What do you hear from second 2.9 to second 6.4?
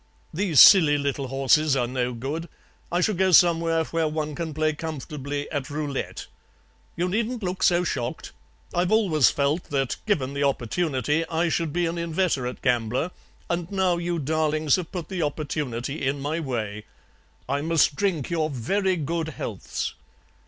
I shall go somewhere where one can play comfortably at roulette.